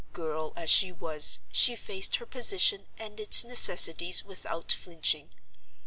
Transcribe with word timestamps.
Girl 0.13 0.51
as 0.55 0.71
she 0.71 0.91
was, 0.91 1.41
she 1.51 1.75
faced 1.75 2.15
her 2.15 2.25
position 2.25 2.87
and 2.97 3.19
its 3.19 3.43
necessities 3.45 4.25
without 4.25 4.71
flinching. 4.71 5.29